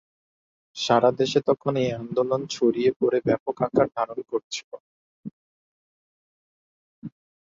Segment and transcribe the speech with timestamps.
[0.75, 4.71] সারাদেশে তখন এ আন্দোলন ছড়িয়ে পড়ে ব্যাপক আকার ধারণ করেছিল।